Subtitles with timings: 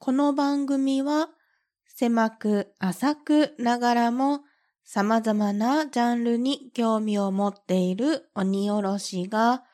[0.00, 1.28] この番組は
[1.86, 4.42] 狭く浅くながらも
[4.84, 9.64] 様々なジャンルに興味を持っている鬼おろしが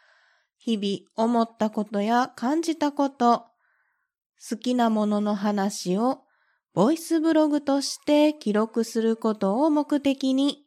[0.56, 3.45] 日々思ったことや感じたこと、
[4.48, 6.23] 好きなものの話を
[6.72, 10.64] ボイスブログとして記録することを目的に、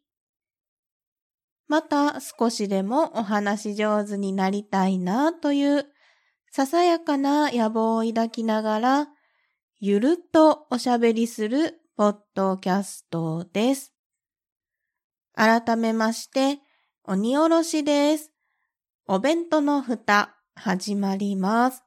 [1.67, 5.87] また少しでもお話上手になりたいなという
[6.51, 9.07] ささやかな野望を抱きながら、
[9.79, 13.93] ゆるっとおしゃべりするポッドキャストです。
[15.35, 16.57] 改めまして、
[17.03, 18.31] 鬼おろしです。
[19.07, 21.83] お弁当の蓋、始まります。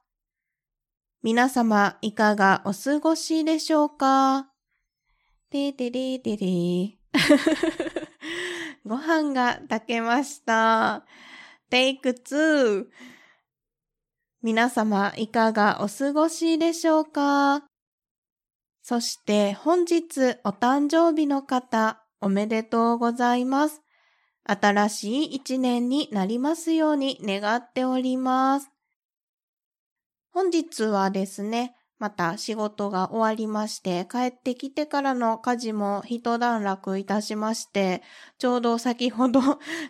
[1.21, 4.47] 皆様、いかがお過ごしでしょうか？
[5.49, 6.97] てーてれーてれ。
[8.87, 11.03] ご飯が炊けました。
[11.69, 12.85] テイク2。
[14.43, 17.67] 皆様、いかがお過ごしでしょうか？
[18.81, 23.81] そして本日お誕生日の方、おめでとうございます。
[24.43, 28.71] 新しい一年になりますように願っております。
[30.31, 38.01] 本日はですね、また仕事が終わりまして、帰ってきてからの家事も一段落いたしまして、
[38.39, 39.39] ちょうど先ほど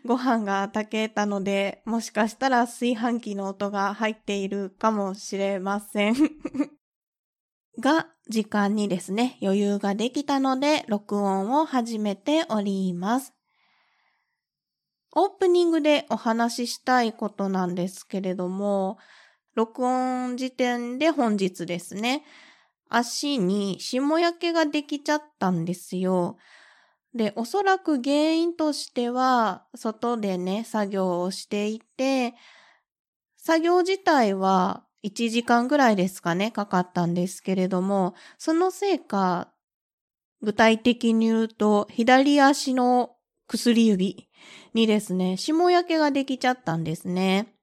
[0.03, 6.15] ご飯が炊けたので、もしかしたら炊飯器の音が入っているかもしれません。
[7.79, 13.33] が、時間にですね、余裕ができたので、録音を始めております。
[15.13, 18.97] オープニングでお話ししたいことなんですけれども、
[19.53, 22.23] 録音時点で本日ですね、
[22.89, 26.37] 足に霜焼けができちゃったんですよ。
[27.13, 32.33] で、おそらく原因としては、外でね、作業をしていて、
[33.35, 39.51] 作業自体は1時間ぐらいですかね、かかったんですけれども、そのせいか、
[40.41, 43.15] 具体的に言うと、左足の
[43.47, 44.29] 薬指
[44.73, 47.53] にですね、霜焼けができちゃったんですね。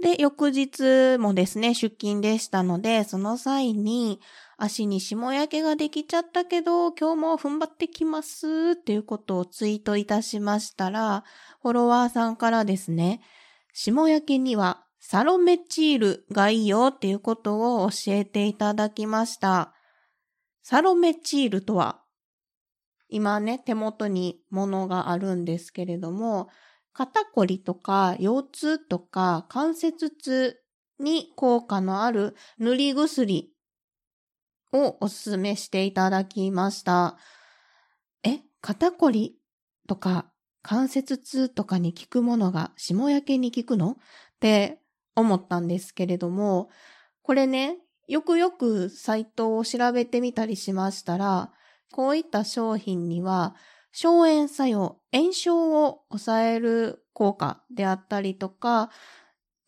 [0.00, 4.20] で、翌日もですね、出勤でしたので、その際に
[4.56, 11.24] 足に霜焼けができちゃったけど、今日も踏ん張ってきますっていうことをツイートいたしましたら、
[11.62, 13.20] フォロワーさんからですね、
[13.72, 19.74] 霜焼けにはサロメチールがいいよっていうことを教えていただきました。
[20.62, 22.00] サロメチールとは、
[23.10, 26.48] 今ね、手元にものがあるんですけれども、
[26.94, 30.56] 肩こりとか腰痛とか関節痛
[30.98, 33.52] に効果のある塗り薬
[34.72, 37.18] をおすすめしていただきました。
[38.22, 39.36] え、肩こり
[39.86, 40.32] とか
[40.62, 43.90] 関節痛とかに効くものが霜焼けに効くの？
[43.90, 43.96] っ
[44.40, 44.80] て
[45.16, 46.68] 思ったんですけれども、
[47.22, 51.52] これね、よくよくサイトを調べてみたりしましたら、
[51.92, 53.54] こういった商品には
[53.92, 58.90] 消炎作用、炎症を抑える効果であったりとか、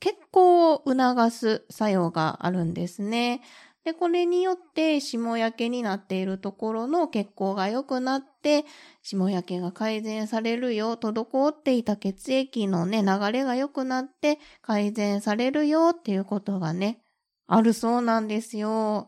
[0.00, 3.40] 血行を促す作用があるんですね。
[3.86, 8.64] で、これによって霜焼けになっているところの血行が良くなって、
[9.00, 17.00] 霜焼けが改善されるよ、滞っていた血液のね、流れが良くなって改善されるよっていうことがね、
[17.46, 19.06] あるそうなんですよ。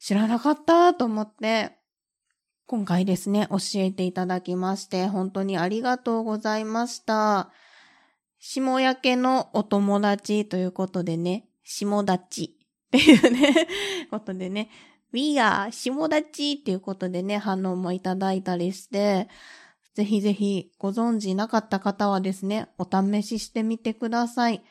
[0.00, 1.78] 知らなかったと思って、
[2.66, 7.52] 今回ですね、教えていただきまして、本当にありがとうございました。
[8.40, 12.55] 霜焼けのお友達ということでね、霜立ち
[12.86, 13.68] っていうね、
[14.10, 14.70] ことでね、
[15.12, 19.28] We are 霜立ちっていうことでね、反応もいただいたりして、
[19.94, 24.62] ぜひぜひご存知なかった方はですね、お試ししてみてください。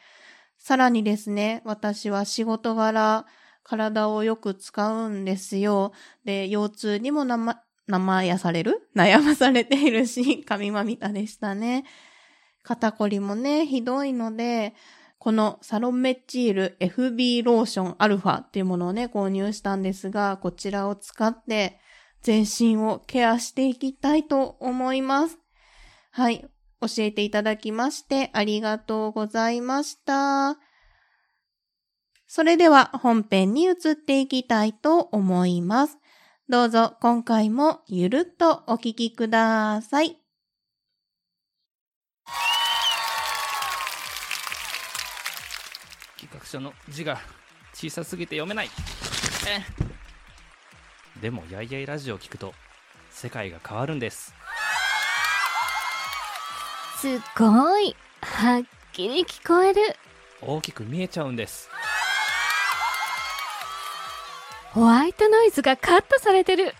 [0.57, 3.25] さらにですね、私は仕事柄、
[3.63, 5.91] 体をよく使うんですよ。
[6.23, 8.87] で、腰痛にも生生やされる？
[8.95, 11.85] 悩まされているし、神まみたでしたね。
[12.63, 14.73] 肩こりもね、ひどいので、
[15.17, 21.79] このサロンメッチール FB ローションアルファっていうものをね、購入したんですが、こちらを使って
[22.21, 25.39] 全身をケアしていきたいと思います。
[26.11, 26.47] はい。
[26.81, 30.57] 教えていただきましてありがとうございました。
[32.27, 35.97] それでは本編に移っていきたいと思います。
[36.49, 40.24] どうぞ今回もゆるっとお聞きください。
[46.45, 47.17] 企画書の字が
[47.73, 48.69] 小さすぎて読めない。
[49.49, 49.61] え
[51.19, 52.53] でもやいやいラジオを聞くと
[53.09, 54.33] 世界が変わるんです。
[56.97, 58.63] すごいはっ
[58.93, 59.81] きり聞こえる。
[60.41, 61.69] 大きく見えちゃうんです。
[64.71, 66.75] ホワイトノイズがカットされてる。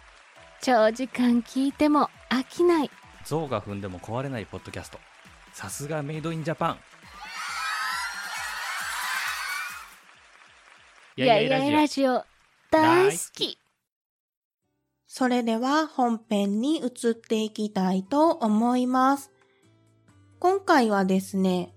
[0.62, 2.92] 長時間聞いても飽きない。
[3.26, 5.00] 象が踏んでも壊れないポッドキャスト。
[5.54, 6.78] さすがメイドインジャパン
[11.18, 12.26] やいやいラジオ
[12.70, 13.58] 大好き。
[15.08, 19.32] それでは本編に移っていきたいと思います。
[20.40, 21.74] 今回はですね、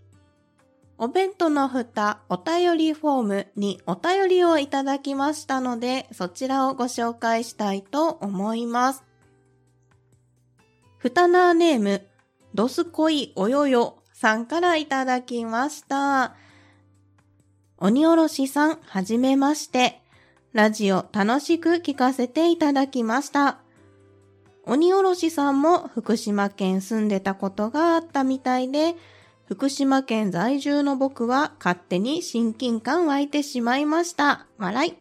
[0.98, 9.04] お弁当の蓋お便りフォームにお便りをいただきましたので、そちらをご紹介したいと思います。
[10.96, 12.04] ふたなーネーム、
[12.54, 16.34] どすこいおよよさんからいただきました。
[17.80, 20.00] 鬼おろしさん、はじめまして。
[20.52, 23.58] ラジオ楽しく聞かせていただきました。
[24.64, 28.96] 鬼おろしさんも福島県住んでたことがあったみたいで、
[29.46, 34.48] 福島県在住の僕は勝手に親近感湧いてしまいました。
[34.58, 34.94] 笑い。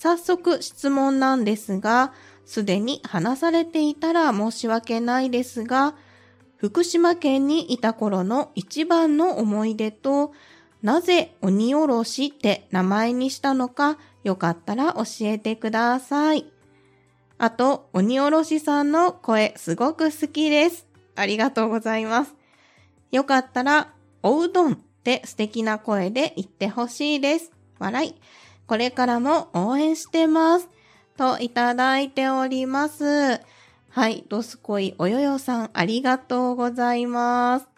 [0.00, 2.12] 早速質問なんですが、
[2.44, 5.94] すでに話されていたら申し訳ないですが、
[6.56, 10.32] 福島県にいた頃の一番の思い出と、
[10.84, 16.44] なぜ鬼おろしって名前にしたのか、よかったら教えてください。
[17.38, 20.86] あと、鬼おろしさんの声すごく好きです。
[21.16, 22.34] ありがとうございます。
[23.10, 27.50] よかったら、おうどんって素敵な声で言ってほしいです。
[27.78, 28.14] 笑い。
[28.66, 30.68] これからも応援してます。
[31.16, 33.40] といただいております。
[33.88, 37.73] はい、どすこいおよよさんありがとうございます。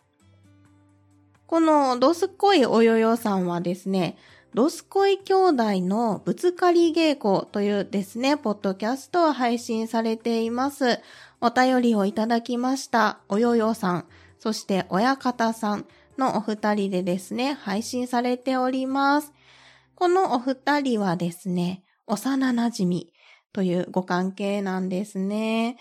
[1.46, 4.16] このどすこいおよよさんはですね、
[4.52, 11.00] どすこい兄弟のぶつかり稽古というですね、ポッドキャストを配信されています。
[11.40, 13.20] お便りをいただきました。
[13.28, 14.06] およよさん、
[14.40, 15.87] そして親方さん
[16.19, 19.32] のお二人でですね、配信されております。
[19.94, 23.12] このお二人はですね、幼馴染み
[23.52, 25.76] というご関係なんですね。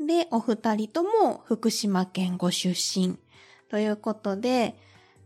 [0.00, 3.18] で、お二人とも福島県ご出身
[3.68, 4.76] ということで、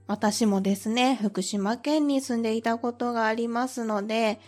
[0.06, 4.40] 私もですね、福島県に住んでいたことがありますので、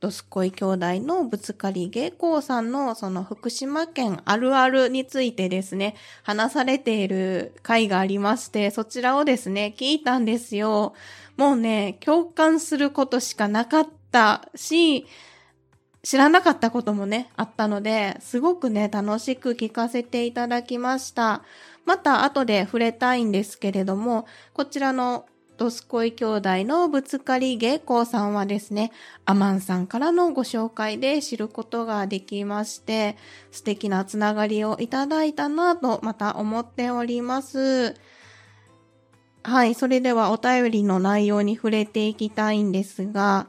[0.00, 10.94] どすこい兄弟のぶつかり芸工さんのその福島県あるあるについてですね、話されている回がありまして、そちらをですね、聞いたんですよ。
[11.36, 15.06] もうね、共感することしかなかったし、
[16.02, 21.42] 知らなかったこともね、あったので、すごくね、楽しく聞かせていただきました。
[21.84, 25.26] また後で触れたいんですけれども、こちらの
[25.56, 28.90] ドスコイ兄弟のぶつかり芸工さんはですね、
[29.24, 33.16] アマンさんからのご紹介で知ることができまして、
[33.52, 37.94] 素敵なつながりをいただいたなとまた思っております。
[39.44, 43.46] はい、それではお便りの内容に触れていきたいんですが、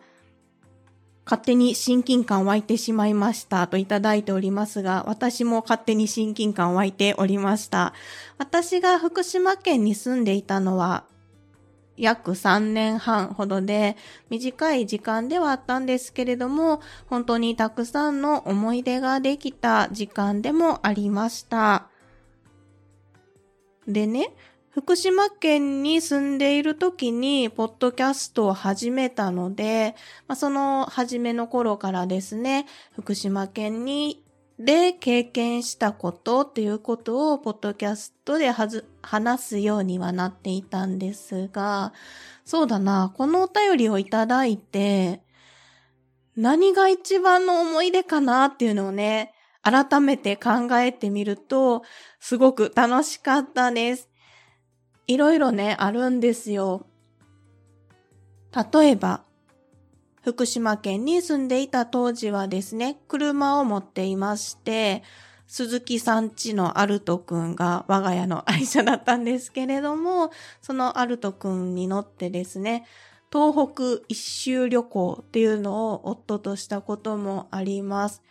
[1.26, 7.94] 勝手に親近感湧いてしまいましたといただいておりますが、私も勝手に親近感湧いておりました。
[8.38, 11.06] 私が福島県に住んでいたのは
[11.98, 13.96] 約3年半ほどで、
[14.30, 21.88] 短い時間ではあったんですけれども、本当にたくさんの思い出ができた時間でもありました。
[23.88, 24.34] でね、
[24.76, 29.96] 福島県に住んでいる時に、ポッドキャストを始めたので、
[30.28, 34.22] まあ、その初めの頃からですね、福島県に
[34.60, 41.94] で経験したことっていうことを、ポッドキャストではず話すようにはなっていたんですが、
[42.44, 45.22] そうだな、このお便りをいただいて、
[46.36, 51.84] 何が一番の思い出かなっていうのをね、改めて考えてみると、
[52.20, 54.10] すごく楽しかったです。
[55.08, 56.86] いろいろね、あるんですよ。
[58.74, 59.24] 例えば、
[60.24, 65.04] 福島県に住んでいた当時はですね、車を持っていまして、
[65.48, 70.32] 鈴木さんちのアルトくんが我が家の愛車だったんですけれども、
[70.62, 72.88] そのアルトくんに乗ってですね、
[73.32, 78.24] 東北一周旅行っていうのを夫としたこともあります。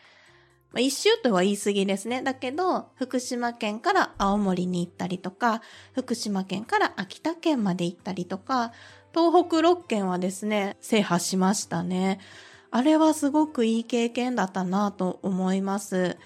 [0.75, 2.21] まあ、一周とは言い過ぎですね。
[2.21, 5.63] だけど、福島県から青森に行ったりとか、
[5.93, 8.73] 福島県から秋田県まで行ったりとか、
[9.15, 12.19] 東北6県はですね、制覇しましたね。
[12.73, 16.19] あれはすごくいい経験だったなと思います。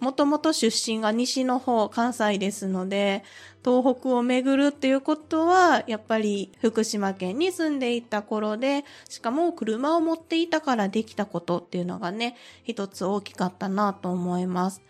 [0.00, 3.24] もともと出身が西の方、関西ですので、
[3.64, 14.82] 東北を巡るっていうことは、やっぱり福島県に住んでいた頃で、しかも車を持っていたからできたことっていうのがね、一つ大きかったなと思います。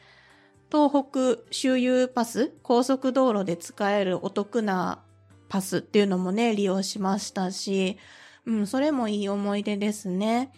[0.73, 5.03] 東北周遊パス、高速道路で使えるお得な
[5.49, 7.97] パスっていうのもね、利用しましたし、
[8.45, 10.53] うん、それもいい思い出ですね。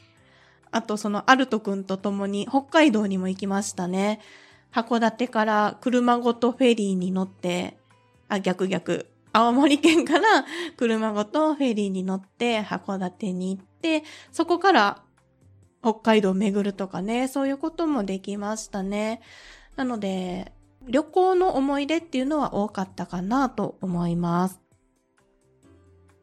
[0.71, 4.21] あと、その、アルトくんと共に北海道にも行きましたね。
[4.73, 7.79] 函館から車ごとフェリーに乗って、
[8.29, 9.07] あ、逆逆。
[9.33, 10.45] 青森県から
[10.77, 15.03] 車ごとフェリーに乗って函館に行って、そこから
[15.83, 19.21] 北海道を巡るとかね、そういうこともできましたね。
[19.77, 20.53] なので、
[20.89, 24.68] 旅行の思い出っていうのは多かったかなと思います。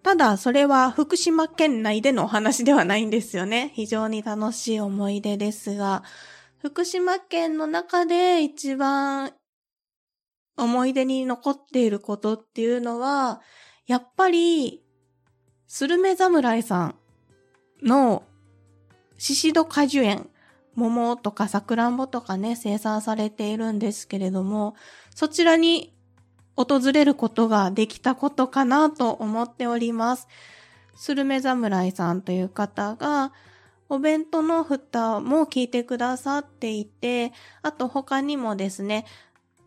[0.06, 3.72] ただ、それは福島県内でのお話ではないんですよね。
[3.74, 6.04] 非常に楽しい思い出ですが、
[6.60, 9.34] 福島県の中で一番
[10.58, 13.42] 思い出に残っていることっていうのは、
[13.88, 14.84] やっぱり、
[15.66, 16.96] スルメ侍さん
[17.82, 18.22] の
[19.18, 20.30] シシド果樹園、
[20.76, 24.76] 桃とかサクランボとかね、生産されているんですけれども、
[25.16, 25.95] そちらに
[26.56, 30.28] 訪れることができたことかなと思っております。
[30.96, 33.34] スルメ侍さんという方が、
[33.88, 39.06] お弁当の蓋も聞いてくださっていて、あと他にもですね、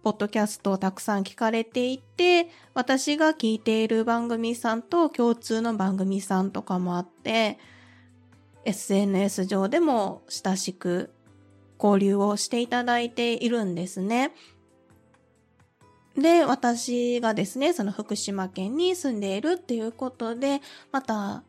[0.03, 7.59] ポッドキャストをたくさん聞かれていて、私が聞いている番組さんと共通の番組さんとかもあって、
[8.65, 11.11] SNS 上でも親しく
[11.83, 14.33] 交流をしていただいているんですね。
[16.19, 20.61] で、私がですね、その福島県に住んでいるっていうことで、
[20.91, 21.45] また、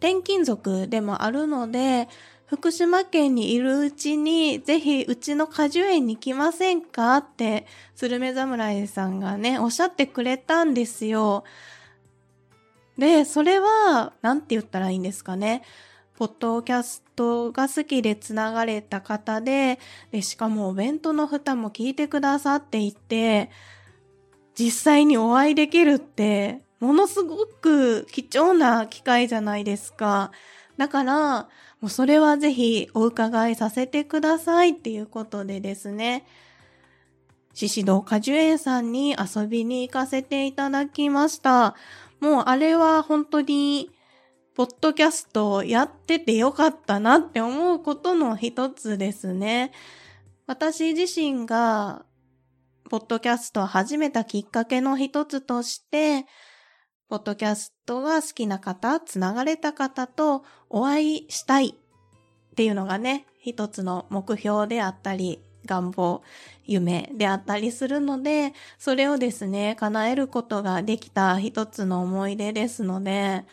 [0.00, 2.08] 転勤族でもあるので、
[2.46, 11.44] 福島県にいるうちに、ぜひうちの果樹園に来ませんかって、スルメ侍さんがね、おっしゃってくれたんですよ。
[12.98, 15.62] で、それは、なんて言ったらいいんですかね。
[16.16, 19.80] ポッドキャストが好きでつながれた方で、
[20.12, 23.50] で、しかもお弁当の蓋も聞いてくださっていて、
[24.58, 30.30] 実際にお会いできるって、ものすごく貴重な機会じゃないですか。
[30.76, 31.48] だから、
[31.80, 36.26] もうそれはぜひお伺いさせてくださいっていうことでですね、
[37.52, 41.76] 獅子堂果樹園さんに遊びに行かせていただきました。
[42.20, 43.90] もうあれは本当に、
[44.54, 49.72] ポッドキャストやっててよかったなって思うことの一つですね。
[50.46, 52.04] 私自身が、
[52.90, 56.26] ポッドキャストを始めたきっかけの一つとして、
[57.08, 66.22] ポッドキャストが好きな方、つながれた方とお会いしたいっていうのがね、一つの目標であったり、願望、
[66.64, 73.44] 夢であったりするので、それをですね、叶えることができた一つの思い出ですので、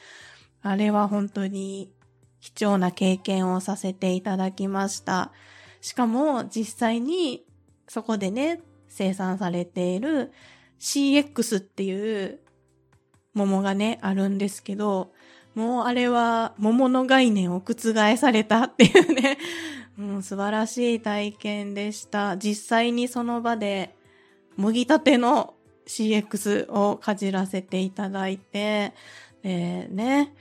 [0.62, 1.90] あれは本当に
[2.42, 5.32] 貴重な経験をさせていただきました。
[5.80, 7.46] しかも実際に
[7.88, 10.32] そこでね、生産されている
[10.80, 12.40] CX っていう
[13.34, 15.14] 桃がね、あるんですけど、
[15.56, 19.38] もうあれは桃の概念を覆されたっていうね、
[19.98, 22.38] うん、素晴らしい体験でした。
[22.38, 23.96] 実際にその場で、
[24.58, 25.54] もぎたての
[25.88, 28.94] CX をかじらせていただいて、
[29.42, 30.34] でね、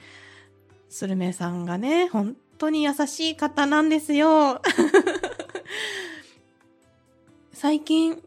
[0.88, 4.61] スルメさんがね、本当に優しい方なんですよ。
[7.52, 8.21] 最近、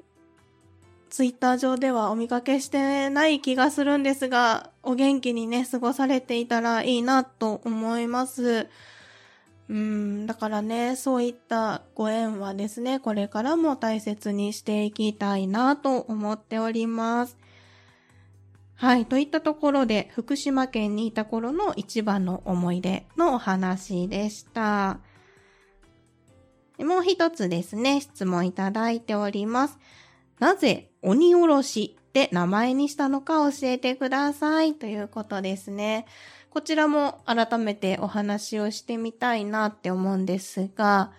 [1.13, 8.67] ツイッター上ではお見かけしてない気がするんですが、お元気にね、過ごされていたらいいなと思います。
[9.70, 17.38] うん、だからね、そういったご縁はですね、これからも大切にしていきたいなと思っております。
[18.74, 19.05] はい。
[19.05, 24.98] といったところで、福島県にいた頃の一番の思い出のお話でした。
[26.79, 29.77] もう一つですね、質問いただいております。
[30.43, 36.05] なぜ鬼おろしって名前にしたのか教えてくださいということですね。
[36.50, 41.13] こちらも改めてお話をしてみたいなって思うんですが、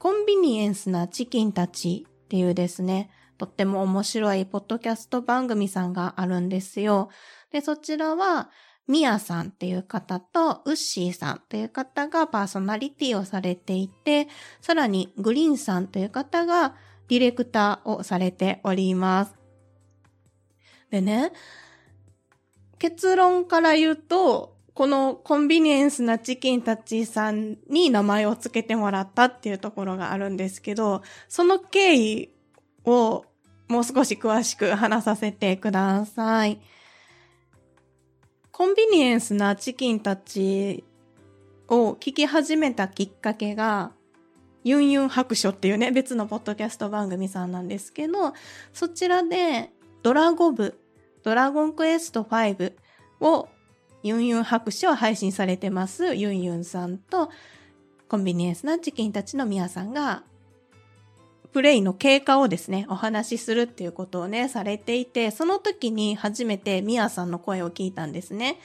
[0.00, 3.08] コンビニエンスなチキンたちっていうですね、
[3.38, 7.08] とっても面白いポッドキャスト番組さんがあるんですよ。
[7.52, 8.50] で、そちらは、
[8.88, 14.26] ミヤさんっていう方と、ウッシーさんという方がパーソナリティをされていて、
[14.60, 16.74] さらにグリーンさんという方が
[17.08, 19.34] ディレクターをされております。
[20.90, 21.32] でね、
[22.78, 32.34] 結論から言うと、このコンビニエンスなチキンたちさんに名前を付けてもらったっていうところがあるんですけど、その経緯
[32.84, 33.24] を
[33.68, 36.60] もう少し詳しく話させてください。
[38.50, 40.84] コンビニエンスなチキンたち
[41.68, 43.92] を聞き始めたきっかけが、
[44.64, 48.32] ユンユン白書っていうね、別のポッドキャスト番組さんなんですけど、
[48.72, 49.70] そちらで
[50.02, 50.78] ドラゴ部、
[51.22, 52.72] ドラゴンクエスト5
[53.20, 53.48] を
[54.02, 57.30] ユンユン白書を配信されてますユンユンさんと、
[58.08, 60.24] コンビニエンスなチキンたちのミヤさんが、
[61.52, 68.58] プレイの経過をですね、お話しするっていうことをね、されていて、その時に初めてミヤさんの声を聞いたんですね。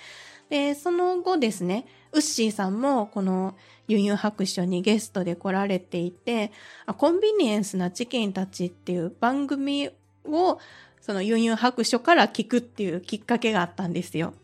[0.50, 3.56] で、その後ですね、ウッシーさんもこの
[3.89, 6.51] ユンユン白書にゲストで来られていて、
[6.98, 9.89] コンビニエンスなチキンたちっていう番組
[10.25, 10.60] を
[11.01, 14.36] そのユンユン白書から聞くっていうきっかけがあったんですよ。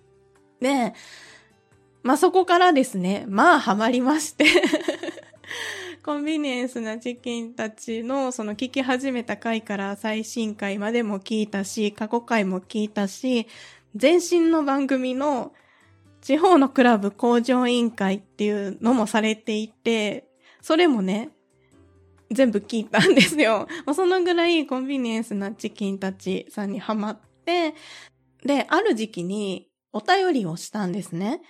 [0.60, 0.96] で、
[2.02, 4.46] まあ、そこからですね、まあハマりまして
[6.04, 13.46] コンビニエンスなチキンたちのその聞き始めた回から最新回までも聞いたし、過去回も聞いたし、
[14.00, 15.52] 前身の番組の
[16.25, 20.27] 地方のクラブ工場委員会っていうのもされていて、
[20.60, 21.29] それもね、
[22.32, 23.67] 全部聞いたんですよ。
[23.94, 27.75] そのぐらいコンビニエンスなチキンたちさんにハマって、
[28.44, 31.44] で、ある時期にお便りをしたんですね。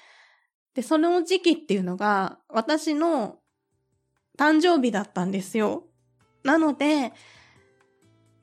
[0.73, 3.39] で、その時期っていうのが私の
[4.37, 5.87] 誕生日だったんですよ。
[6.43, 7.13] なので、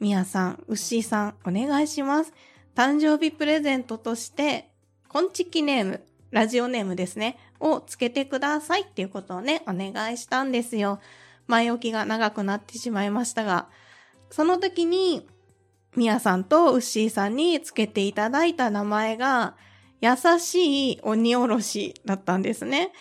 [0.01, 2.33] みやさん、うっしーさん、お願いします。
[2.75, 4.73] 誕生日プレゼントとして、
[5.09, 10.99] こんちきネーム、ラジオネームですね、をつけてくださいっていうことをね、お願いしたんですよ。
[11.47, 13.69] 前置きが長くなってしまいましたが、
[14.31, 15.29] その時に、
[15.95, 19.55] みやさんとうっしーさんにつけていただいた名前が、
[20.01, 22.93] 優しい鬼おろしだったんですね。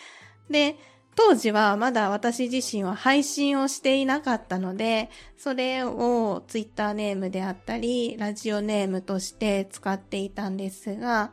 [0.50, 0.76] で、
[1.16, 11.32] 当時はまだ私自身は配信をしていなかったので、それをツイッターネームであったり、ラジオネームとして使っていたんですが、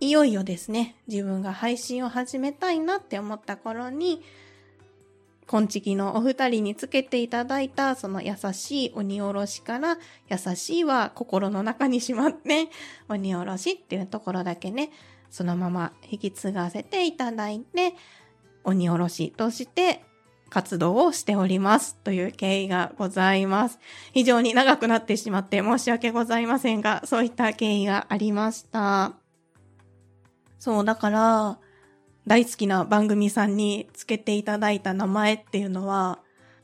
[0.00, 4.22] いよいよですね、自分が配信を始めたいなって思った頃に、
[5.46, 9.96] こんちきのお二人につけていただいたその優しい鬼おろしから
[10.28, 12.68] 優しいは心の中にしまって
[13.08, 14.90] 鬼おろしっていうところだけね、
[15.30, 17.94] そのまま引き継がせていただいて
[18.64, 20.04] 鬼おろしとして
[20.50, 23.78] 活動をしておりますという経緯がございます。
[24.12, 29.27] 非常に長くなってしまって申し訳ございませんが、そういった経緯がありました。
[30.58, 31.58] そう、だから、
[32.26, 36.20] 大好きな番組さんにつけていただいた名前っていうのは、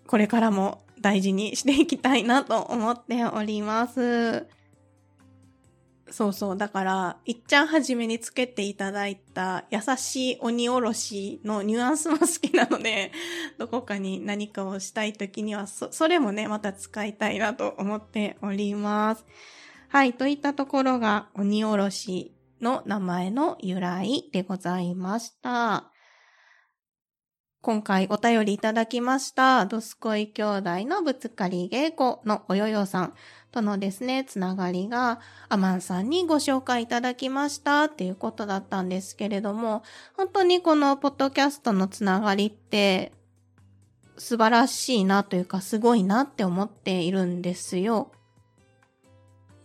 [0.07, 4.46] これからも大事にしていきたいなと思っております。
[6.11, 6.57] そうそう。
[6.57, 13.11] だから、いっちゃんはじめにつけていただいた優しい鬼おろしのニュアンスも好きなので、
[13.59, 19.24] どこかに何かをしたいときにはそ、それもね、また使いたいなと思っております。
[19.88, 20.12] はい。
[20.12, 25.90] といったところが鬼おろしの名前の由来でございました。
[27.64, 33.14] 今回お便りいただきました、ドスコイ兄弟のぶつかり稽古のおよよさん
[33.52, 39.82] とのですね、つながりがアマンさんにご紹介いただきましたっていうことだったんですけれども、
[40.14, 43.12] 本当にこのポッドキャストのつながりって
[44.18, 48.12] 素晴らしいなというかすごいなって思っているんですよ。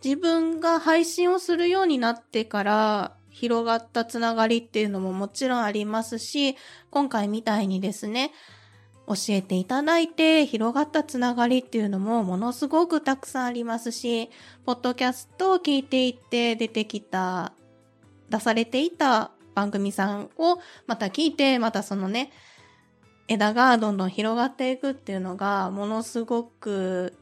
[0.02, 6.56] 自分が配信をするようになってから広がったつながりっていうのももちろんありますし、
[6.90, 8.32] 今回みたいにですね、
[9.06, 14.30] 教えていただいて広がったつながりっていうのもものすごくたくさんありますし、
[14.64, 17.52] ポッドキャストを聞いていって出てきた、
[18.28, 22.30] 出されていた番組さんをまた聞いて、またそのね、
[23.26, 27.14] 枝がどんどん広がっていくっていうのがものすごく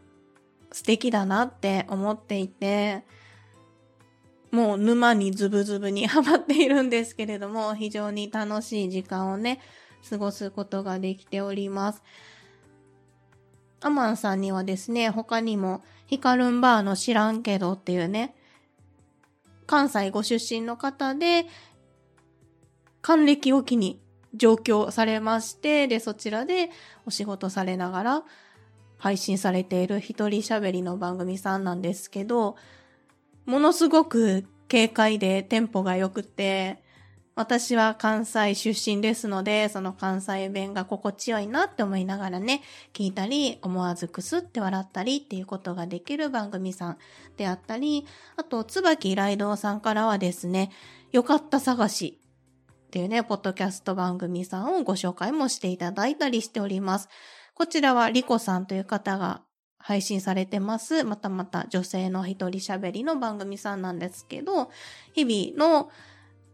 [0.73, 3.05] 素敵だなって思っていて、
[4.51, 9.61] もう沼にズブズブにハマっているんですけれども、 非常に楽しい時間をね、
[10.09, 12.03] 過ごすことができております。
[13.81, 18.35] アマンさんにはですね、他にも、ヒカルンバーの知らんけどっていうね、
[19.67, 21.47] 関西ご出身の方で、
[23.03, 24.01] 還暦を機に
[24.35, 26.71] 上京されまして、で、そちらで
[27.05, 28.25] お仕事されながら、
[28.99, 32.57] 配信されている一人喋りの番組さんなんですけど、
[33.47, 36.83] ものすごく軽快でテンポが良くて、
[37.39, 46.99] 私は関西出身ですので、その関西弁が心地よいなって思いながらね、聞いたり、思わずくすって笑ったりっていうことができる番組さん
[47.37, 48.07] であったり、
[48.37, 50.73] あと、椿ライドさんからはですね、
[51.13, 52.21] よかった探し
[52.89, 57.09] っていうね、ポッドキャスト番組さんをご紹介もしていただいたりしております。
[57.59, 59.43] こちらはリコさんという方が
[59.79, 61.03] 配信されてます。
[61.03, 64.71] またまた女性の一人喋りの番組さんなんですけど、
[65.13, 65.91] 日々の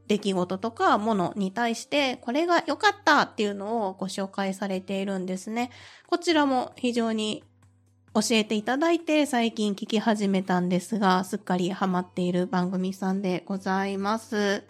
[0.09, 5.71] 出来事とかものに対してこれが良かったっていうのをご紹介されているんですね。
[6.07, 7.45] こちらも非常に
[8.15, 14.65] 教えていただいて最近聞き始めたんですが、すっかりハマっている番組さんでございます。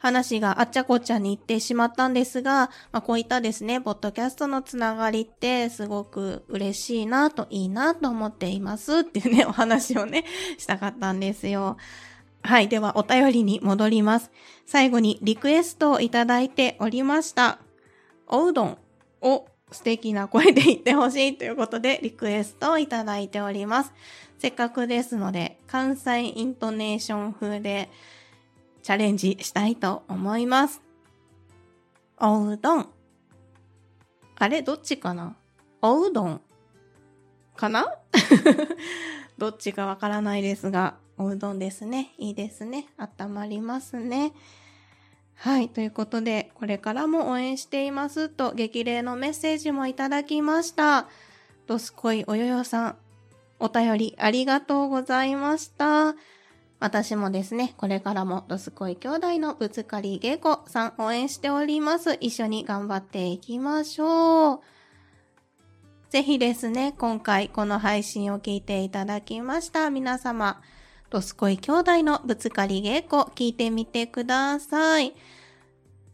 [0.00, 10.24] 話があっちゃこっちゃに行ってしまったんですが、まあ、こういったですね、ポッドキャストのつながりってすごく嬉しいなといいなと思っていますっていうね、お話をね、
[10.56, 11.76] したかったんですよ。
[12.42, 12.68] はい。
[12.68, 14.30] では、お便りに戻ります。
[14.64, 17.58] 最後にリクエストをいただいておりました。
[18.26, 18.78] おうどん
[19.20, 23.92] を素敵な声で言ってほしいということでリクエストをいただいております。
[24.38, 27.90] せっかくですので、関西イントネーション風で
[28.82, 30.80] チャレンジしたいと思います。
[32.18, 32.88] おうどん。
[34.36, 34.62] あれ？
[34.62, 35.36] どっちかな？
[35.82, 36.40] おうどん
[37.56, 37.94] かな？
[39.38, 42.12] どっちかわからないですが、おうどんですね。
[42.18, 42.88] いいですね。
[42.98, 44.32] 温まりますね。
[45.34, 45.70] はい。
[45.70, 51.08] ということで、これからも応援していますと、激励のメッセージもいただきました。
[51.66, 52.96] ドスコイおよよさん、
[53.58, 56.14] お便りありがとうございました。
[56.80, 62.16] 私もですね、これからもドスコイ兄弟のぶつかり稽古さん応援しております。
[62.20, 64.60] 一緒に頑張っていきましょう。
[66.08, 70.62] ぜひですね、今回この配信を聞いていただきました皆様、
[71.10, 75.12] ドスコイ兄弟のぶつかり稽古聞いてみてください。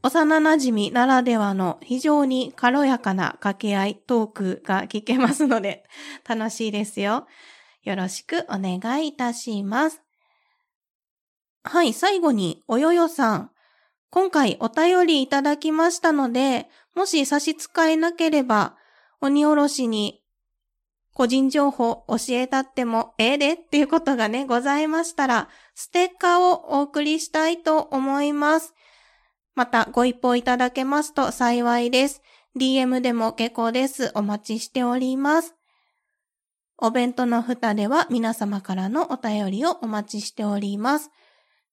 [0.02, 5.84] 幼馴染ならではの非常に軽やかな掛け合いトークが聞けますので
[6.28, 7.26] 楽しいですよ。
[7.84, 10.05] よろしくお願いいたします。
[11.68, 13.50] はい、最後におよよさん。
[14.10, 18.76] 今回お便りいただきましたので、もし差し支えなければ、
[19.20, 20.22] 鬼おろしに
[21.12, 28.72] 個人情報教えたってもええでっていうことがね、ございましたら、ステッカーをお送りしたいと思います。
[29.56, 32.22] また、ご一報いただけますと幸いです。
[32.56, 34.12] DM でも結構です。
[34.14, 35.56] お待ちしております。
[36.78, 41.10] お弁当の蓋では皆様からのお便りをお待ちしております。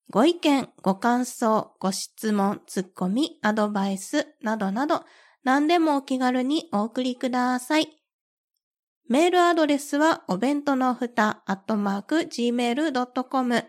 [0.09, 5.05] ご意見、ご感想、ご質問、ツッコミ、アドバイスなどなど
[5.43, 7.99] 何でもお気軽にお送りください。
[9.09, 13.65] メールアドレスはお弁当のふた、アットマーク、gmail.com。